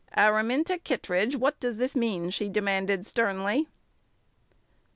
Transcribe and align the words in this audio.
"Araminta 0.17 0.79
Kittredge, 0.79 1.35
what 1.35 1.59
does 1.59 1.77
this 1.77 1.95
mean?" 1.95 2.31
she 2.31 2.49
demanded 2.49 3.05
sternly. 3.05 3.67